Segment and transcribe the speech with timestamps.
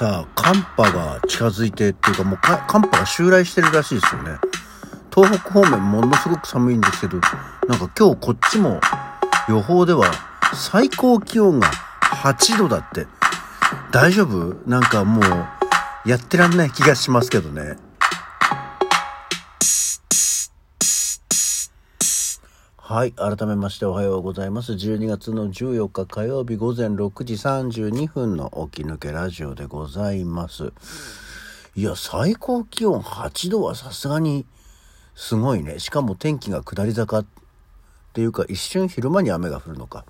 [0.00, 4.38] さ、寒波が近づいてっていうかもう寒波が襲来してるらしいですよね。
[5.14, 7.18] 東北方面ものすごく寒いんですけど、
[7.68, 8.80] なんか今日こっちも
[9.50, 10.10] 予報では
[10.54, 13.06] 最高気温が8度だって。
[13.92, 14.56] 大丈夫？
[14.66, 17.76] なんかもうやってらんない気がしますけどね。
[22.90, 23.12] はい。
[23.12, 24.72] 改めましておはようございます。
[24.72, 30.72] 12月の14日火曜日午前6時32分の起き抜けラジオでございます。
[31.76, 34.44] いや、最高気温8度はさすがに
[35.14, 35.78] すごいね。
[35.78, 37.26] しかも天気が下り坂っ
[38.12, 40.04] ていうか一瞬昼間に雨が降るのか。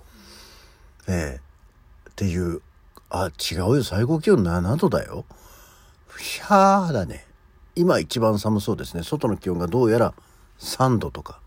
[1.07, 1.39] ええ
[2.09, 2.63] っていう。
[3.11, 3.83] あ、違うよ。
[3.83, 5.25] 最高気温7度だよ。
[6.17, 7.27] ひゃーだね。
[7.75, 9.03] 今一番寒そうですね。
[9.03, 10.15] 外の気温がどうやら
[10.57, 11.41] 3度とか。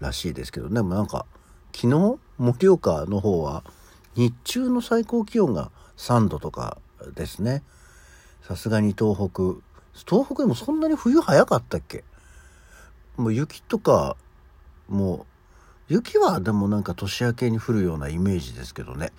[0.00, 1.26] らしいですけどでもなんか
[1.74, 3.62] 昨日盛岡の方は
[4.16, 6.78] 日中の最高気温が3度とか
[7.14, 7.62] ですね。
[8.42, 9.60] さすがに東北。
[10.06, 12.04] 東北でもそんなに冬早かったっけ？
[13.16, 14.16] もう雪とか
[14.88, 15.26] も
[15.88, 19.12] う雪はでもなんか年明けに降るようなイメージですけどね。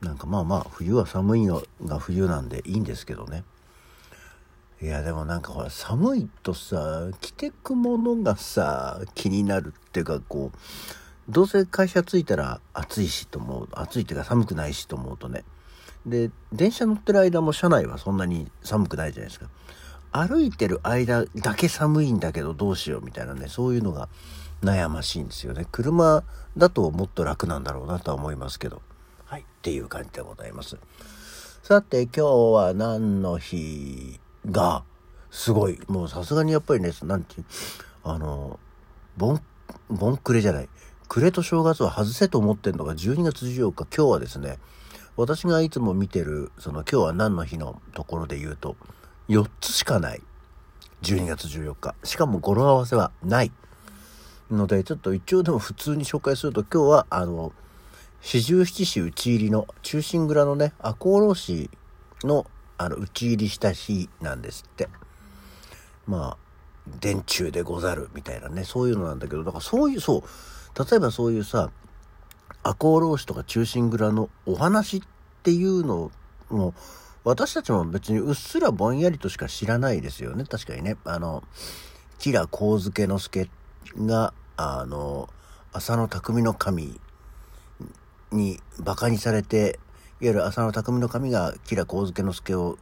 [0.00, 3.44] なんかまあまあ冬は寒いのが冬なんでいいんですけどね。
[4.80, 10.58] いやでもなんかほら寒いとさ着てくものがさ気になるっていうかこう
[11.28, 15.44] どうせ会社着いたら暑いしと思う暑いっていうか寒くないしと思うとね。
[16.06, 19.48] で電車乗ってる間も車内はそんなに寒くないじゃないですか。
[20.12, 24.08] 歩いてる間だけ寒いんだけどどうしようみたいなねそういうのが
[24.62, 25.66] 悩ましいんですよね。
[25.72, 26.22] 車
[26.56, 28.80] だともっと楽なんだろうなとは思いますけど。
[29.26, 29.40] はい。
[29.42, 30.78] っていう感じでございます。
[31.64, 34.20] さて今日は何の日？
[34.50, 34.82] が、
[35.30, 35.78] すごい。
[35.88, 37.44] もうさすがにやっぱりね、なんていう、
[38.04, 38.58] あの、
[39.16, 39.42] ボン、
[39.88, 40.68] ボンクレじゃない。
[41.08, 44.58] 暮れと正月は外せと思ってんのが12月14日、今日はですね、
[45.16, 48.76] 私がいつも見てる、その今日は何の日のところで言うと、
[49.28, 50.22] 4つしかない。
[51.02, 51.94] 12月14日。
[52.04, 53.52] しかも語呂合わせはない。
[54.50, 57.52] ので、ちょっと一応でも普通に紹介すると、今日は、あの、
[58.20, 61.70] 四十七士討ち入りの中心蔵のね、赤穂浪士
[62.24, 62.46] の
[62.78, 64.88] あの、討ち入りした日なんですって。
[66.06, 66.36] まあ、
[67.00, 71.70] 電柱でござるみたいなね、そういうのなんだけど、だからそういう、そう、例えばそういうさ、
[72.62, 75.02] 赤穂浪士とか忠臣蔵のお話っ
[75.42, 76.10] ていうの
[76.50, 76.74] も、
[77.24, 80.44] 私たちも別にうっすらぼんやりとしか知らないですよね。
[80.44, 80.96] 確かにね。
[81.04, 81.42] あの、
[82.18, 83.50] 吉良上野之助
[83.98, 85.28] が、あの、
[85.72, 86.98] 浅野匠の神
[88.32, 89.78] に馬鹿にされて、
[90.20, 92.78] いわゆる浅野匠の神が吉良上野之助を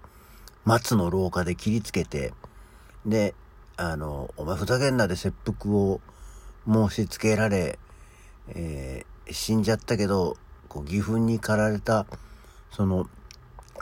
[0.65, 2.33] 松の廊下で切りつけて、
[3.05, 3.35] で、
[3.77, 6.01] あの、お前ふざけんなで切腹を
[6.67, 7.79] 申し付けられ、
[8.49, 10.39] えー、死んじゃったけど、
[10.69, 12.07] こう、義憤に駆られた、
[12.71, 13.07] その、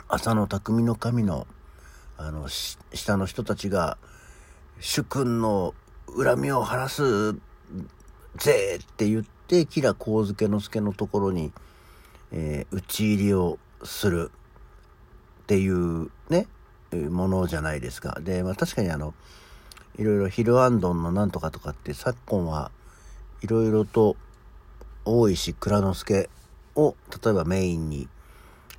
[0.09, 1.47] 浅野匠の神の、
[2.17, 3.97] あの、下の人たちが、
[4.81, 5.73] 主君の
[6.21, 7.33] 恨みを晴らす
[8.35, 11.53] ぜって言って、吉良上野之助のところに、
[12.37, 14.29] えー、打ち入りをする
[15.43, 16.47] っていうね、
[16.91, 18.19] ものじゃないですか。
[18.21, 19.13] で、まあ確かにあの、
[19.97, 22.71] いろいろヒルアンドンのなんとかとかって昨今は
[23.41, 24.17] いろいろと
[25.05, 26.29] 大石蔵之介
[26.75, 28.09] を例えばメインに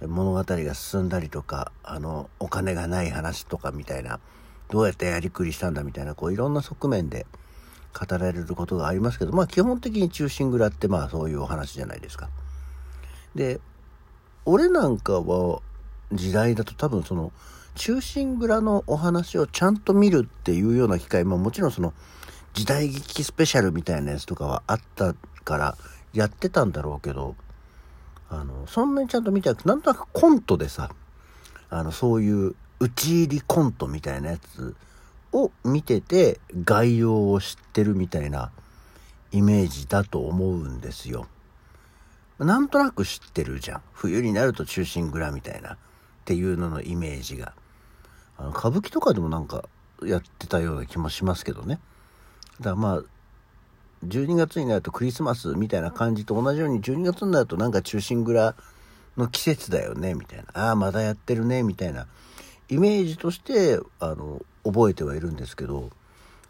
[0.06, 4.21] 物語が進んだりとか、あの、お金がない話とかみたいな、
[4.69, 7.25] どうやってやりくりしたんだみたいな、こういろんな側面で
[7.99, 12.28] 語られることがありますけど、まあ基本的に中心蔵ってまあそういうお話じゃないですか。
[13.37, 13.61] で、
[14.45, 15.61] 俺なんかは
[16.13, 17.33] 時代だと多分その、
[17.75, 21.93] 中心蔵のお話をちゃんと見るっていうような機会ももちろんその、
[22.55, 25.15] 時代劇スペシャルみたいなやつとかはあった
[25.45, 25.77] から
[26.15, 27.37] やってたんだろうけど、
[28.31, 30.91] あの、そんなにちゃんと見てなくて、なんとなくコントでさ、
[31.69, 34.75] あの、そういう打ち入りコントみたいなやつ
[35.33, 38.51] を見てて概要を知ってるみたいな
[39.33, 41.27] イメージだと思うんですよ。
[42.38, 43.83] なんとなく知ってるじゃん。
[43.93, 45.77] 冬になると中心蔵みたいなっ
[46.25, 47.53] ていうののイメージが。
[48.38, 49.65] あの歌舞伎とかでもなんか
[50.03, 51.81] やってたような気もしますけどね。
[52.61, 53.03] だからまあ、
[54.06, 58.55] 12月になるとクリスマスみたいな感じと同じように12月になるとなんか中心蔵
[59.17, 60.44] の季節だよねみたいな。
[60.53, 62.06] ああ、まだやってるねみたいな
[62.69, 65.91] イメージとしてあの覚えてはいるんですけど、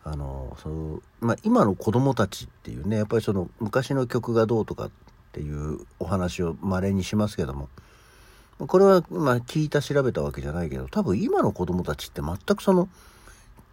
[0.03, 4.91] あの、その、まあ、今の子供たちっていうね、やっぱりその昔の曲がどうとかっ
[5.37, 7.69] ていうお話を稀にしますけども
[8.59, 12.89] これはまあ聞いた調べたわけじゃないけど多分今の子供たちって全くその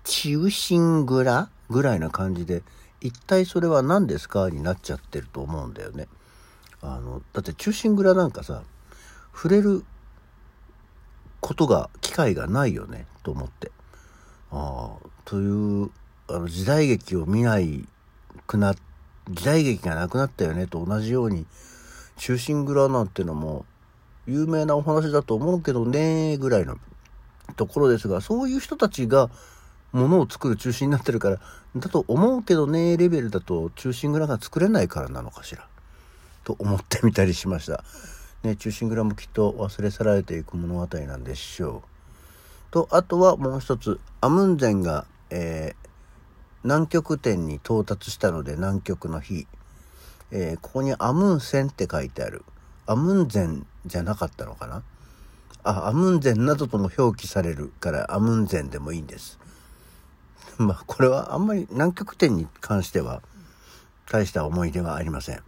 [0.03, 2.63] 中心蔵ぐらいな感じで
[2.99, 6.07] 一体それは何ですかになっちゃってると思うんだよね。
[6.81, 8.63] あのだって中心蔵なんかさ
[9.33, 9.85] 触れる
[11.39, 13.71] ことが機会がないよねと思って
[14.51, 15.91] ああという
[16.27, 17.87] あの時代劇を見ない
[18.47, 18.75] くなっ
[19.29, 21.45] 時代劇がなくなったよねと同じように
[22.17, 23.65] 「忠臣蔵」なんてのも
[24.27, 26.77] 有名なお話だと思うけどねぐらいの
[27.55, 29.29] ところですがそういう人たちが
[29.91, 31.39] ものを作る中心になってるから
[31.75, 35.67] だと思うけどねレベルだと忠臣蔵が作れないからなのかしら
[36.43, 37.83] と思ってみたりしました。
[38.43, 42.71] ね、忠臣蔵もきっと忘れ去られていく物語なんでしょう。
[42.71, 45.75] と、あとはもう一つ、アムンゼンが、え、
[46.63, 49.47] 南極点に到達したので南極の日、
[50.31, 52.43] えー、ここにアムンセンって書いてある。
[52.85, 54.83] アムンゼンじゃなかったのかな？
[55.63, 59.39] あ、アムンゼンなどとも表記されるからアムンゼンでもいいんです。
[60.57, 63.21] まあ、これはあんまり南極点に関しては
[64.09, 65.43] 大した思い出はありません。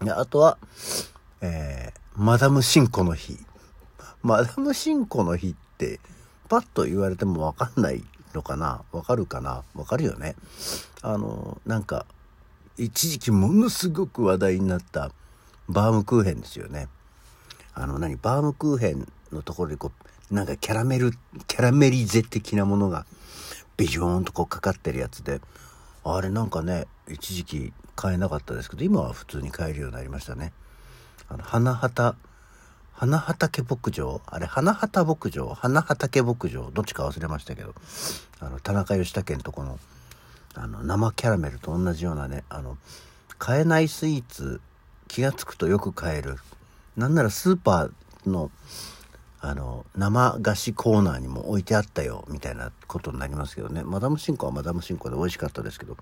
[0.00, 0.58] であとは、
[1.40, 3.38] えー、マダムシンコの日。
[4.22, 6.00] マダムシンコの日って、
[6.48, 8.82] パッと言われてもわかんないのかな？
[8.92, 9.62] わかるかな？
[9.74, 10.36] わかるよね。
[11.02, 12.06] あの、なんか、
[12.78, 15.10] 一時期ものすごく話題になった
[15.68, 16.88] バームクーヘンですよね。
[17.74, 18.16] あの、何？
[18.16, 19.92] バームクーヘンのところにこ
[20.30, 21.12] う、なんかキャラメル、
[21.46, 23.06] キャラメリゼ的なものが
[23.76, 25.40] ビヨーンとこうかかってるやつで、
[26.04, 30.52] あれなんかね、一時期買えなかったですけど、今は普通に買えるようになりましたね。
[31.28, 32.16] あの、花畑、
[33.02, 34.20] 花畑牧場？
[34.26, 35.48] あれ、花畑牧場？
[35.54, 36.70] 花畑牧場？
[36.70, 37.74] どっちか忘れましたけど、
[38.38, 39.80] あの、田中義武のとこの、
[40.54, 42.78] あの、生キャラメルと同じようなね、あの、
[43.40, 44.60] 買えないスイーツ、
[45.08, 46.36] 気が付くとよく買える。
[46.96, 48.52] なんならスーパーの、
[49.40, 53.82] あの、生菓子コーナーにも置いてあったよ、みたいなことになりますけどね。
[53.82, 55.96] マダムシンコはマダムシンコで美味しかったですけど、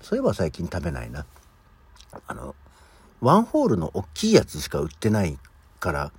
[0.00, 1.26] そういえば最近食べないな。
[2.26, 2.54] あの、
[3.20, 5.38] ワンホールの大きいやつしか売ってない
[5.78, 6.10] から、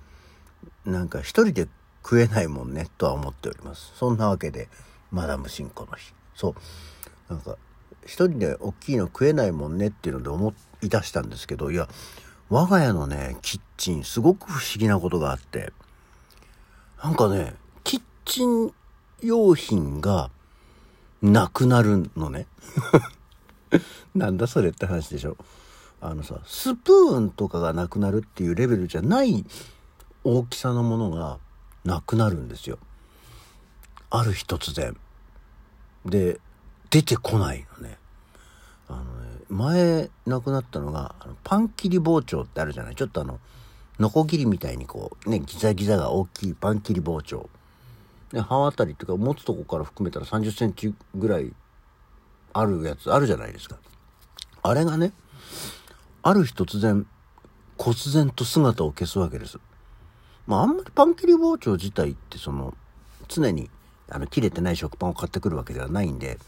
[0.84, 1.68] なんか一人で
[2.02, 3.92] 食えないもんね、とは思っております。
[3.96, 4.68] そんなわけで、
[5.10, 6.12] マダムシンコの日。
[6.34, 7.32] そう。
[7.32, 7.56] なんか、
[8.04, 10.52] 一人で大きいの食えないもんねっていうので思
[10.82, 11.88] い出したんですけど、いや、
[12.50, 15.72] 我が家のね、キッチン、すごく不思議なことがあって、
[17.02, 18.72] なんかね、キッチン
[19.22, 20.30] 用品が
[21.22, 22.46] なくなるのね。
[24.14, 25.38] なんだそれって話でしょ。
[26.00, 29.46] あのさ、スプーンとかがなくなるっていうレベルじゃない
[30.24, 31.38] 大きさのものが
[31.84, 32.78] なくなるんですよ。
[34.10, 34.96] ある日突然。
[36.06, 36.40] で、
[36.90, 37.98] 出てこないのね。
[38.88, 42.96] あのね、前なくなったのが、あのパン切り包丁ってあるじゃない？
[42.96, 43.38] ちょっとあの、
[43.98, 47.48] ノコギリみたいにこう、ね、ギザギザが大きいパン切り包丁。
[48.32, 51.52] で、刃渡りっていうか、持つとこから含めたら30センチぐらい
[52.52, 53.76] あるやつあるじゃないですか。
[54.62, 55.12] あれがね、
[56.22, 57.06] ある日突然、
[57.76, 59.58] 忽然と姿を消すわけです。
[60.46, 62.74] まあ、あんまりパン切り包丁自体ってその、
[63.28, 63.70] 常に、
[64.10, 66.38] あの、切れてない食パンを買ってくるわけではないんで、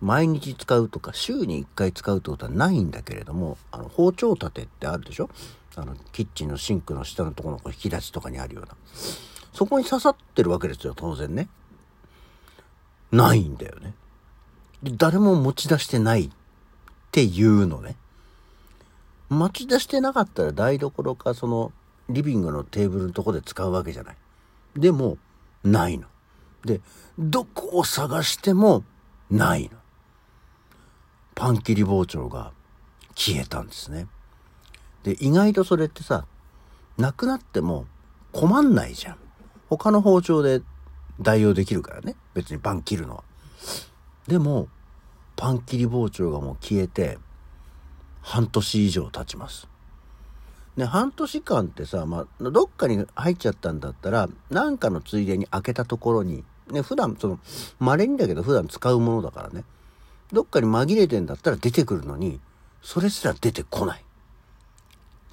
[0.00, 5.30] 毎日使うとか、週に1回使うってことはないんだけれども、あの、包丁立てってあるでしょ？
[5.76, 8.74] あの、キッチンのシンクの下のところの引き出しとかにあるような。
[9.52, 11.48] そこに刺さってるわけですよ、当然ね。
[13.12, 13.94] ないんだよね。
[14.82, 16.30] 誰も持ち出してないっ
[17.10, 17.96] ていうのね。
[19.28, 21.72] 持ち出してなかったら台所かその
[22.08, 24.16] リビングのテーブルのとこで使うわけじゃない。
[24.76, 25.18] でも、
[25.64, 26.06] ないの。
[26.64, 26.80] で、
[27.18, 28.84] どこを探しても
[29.30, 29.70] ないの。
[31.34, 32.52] パン切り包丁が
[33.14, 34.06] 消えたんですね。
[35.02, 36.26] で、意外とそれってさ、
[36.98, 37.86] なくなっても
[38.32, 39.16] 困んないじゃん。
[39.68, 40.62] 他の包丁で
[41.20, 42.16] 代用できるからね。
[42.34, 43.24] 別にパン切るのは。
[44.26, 44.68] でも、
[45.36, 47.18] パン切り包丁がもう消えて、
[48.22, 49.68] 半年以上経ちます。
[50.76, 57.38] ね、半年間ってさ、まあ、どっかに入っちゃったんだったら、なんかのついでに開けたところに、ね、普段、その、
[57.78, 59.64] 稀にだけど普段使うものだからね、
[60.32, 62.40] どっかに紛れてんだったら出てくるのに、
[62.82, 64.00] それすら出てこない。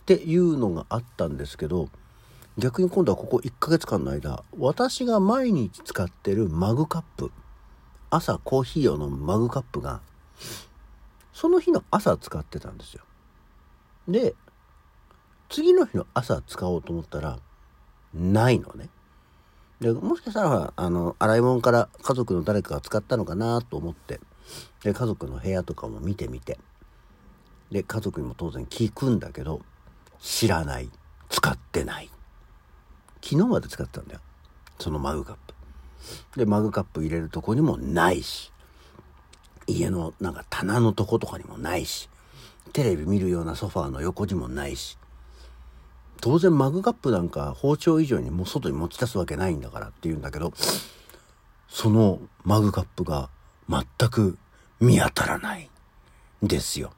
[0.04, 1.90] っていうのがあったんですけど、
[2.58, 7.32] 逆に今度はここ1ヶ月間の間、私が毎日使ってるマグカップ、
[8.10, 10.02] 朝コーヒー用のマグカップが、
[11.34, 13.04] その日の朝使ってたんですよ。
[14.08, 14.36] で、
[15.54, 17.38] 次の日の朝使おうと思ったら、
[18.12, 18.90] ないのね。
[19.80, 24.20] で、もしかしたら、あの、洗い物から家族の誰かが使ったのかなと思って、
[24.84, 26.58] で、家族の部屋とかも見てみて、
[27.70, 29.62] で、家族にも当然聞くんだけど、
[30.20, 30.90] 知らない。
[31.30, 32.10] 使ってない。
[33.22, 34.22] 昨日まで使ってたんだよ。
[34.80, 35.36] そのマグカッ
[36.34, 36.40] プ。
[36.40, 38.52] で、マグカップ入れるとこにもないし。
[39.68, 42.10] 家のなんか棚のとことかにもないし、
[42.72, 44.98] テレビ見るようなソファーの横にもないし、
[46.24, 50.54] 当然マグカップなんか包丁以上にもう外に持ち出すわけないんだからって言うんだけど、
[51.68, 53.30] そのマグカップが
[53.68, 54.38] 全く
[54.80, 55.70] 見当たらない
[56.42, 56.94] んですよ。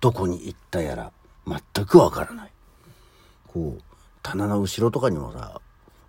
[0.00, 1.12] どこに行ったやら
[1.46, 2.52] 全くわからない。
[3.46, 3.82] こう、
[4.24, 5.60] 棚の後ろとかにもさ、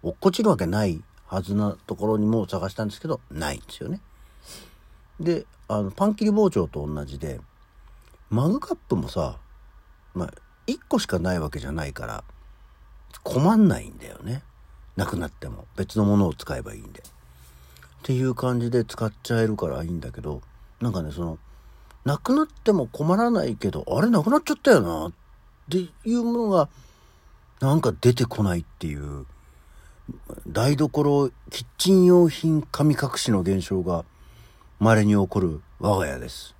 [0.02, 4.02] 落っこちるわけないはずなところにも探したんですけど、ないんですよね。
[5.20, 7.40] で、あの、パン切り包丁と同じで、
[8.32, 9.38] マグカップもさ、
[10.16, 10.34] まあ、
[10.68, 12.24] 1個しかないわけじゃないから、
[13.24, 14.44] 困んないんだよね。
[14.96, 15.66] なくなっても。
[15.76, 17.00] 別のものを使えばいいんで。
[17.00, 17.04] っ
[18.04, 20.42] ていう感じで使っちゃえるからいいんだけど、
[20.82, 21.40] なんかね、その、
[22.06, 25.12] なくなっても困らないけど、あれなくなっちゃったよな、っ
[25.70, 26.70] ていうものが、
[27.60, 29.26] なんか出てこないっていう、
[30.48, 34.06] 台所、キッチン用品神隠しの現象が
[34.80, 36.56] 稀に起こる我が家です。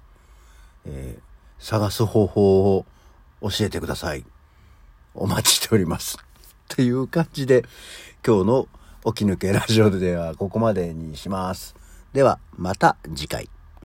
[0.86, 2.86] えー、探す方法を
[3.42, 4.26] 教えてください。
[5.14, 6.18] お待ちしております。
[6.70, 7.66] という感じで、
[8.26, 8.68] 今日の
[9.06, 11.76] 起き抜けラジオではここまでにします。
[12.14, 13.50] では、また次回。